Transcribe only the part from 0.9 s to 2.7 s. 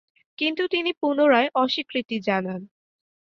পুনরায় অস্বীকৃতি জানান।